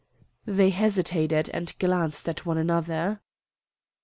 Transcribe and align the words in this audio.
They 0.47 0.71
hesitated, 0.71 1.51
and 1.53 1.75
glanced 1.77 2.27
at 2.27 2.43
one 2.43 2.57
another. 2.57 3.21